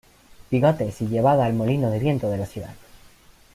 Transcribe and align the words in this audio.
Bigotes 0.49 0.99
y 1.01 1.07
llevada 1.09 1.45
al 1.45 1.53
molino 1.53 1.91
de 1.91 1.99
viento 1.99 2.27
de 2.31 2.37
la 2.39 2.47
ciudad. 2.47 2.73